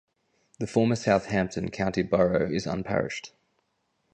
The 0.57 0.65
former 0.65 0.95
Southampton 0.95 1.69
County 1.69 2.01
Borough 2.01 2.51
is 2.51 2.65
unparished. 2.65 3.33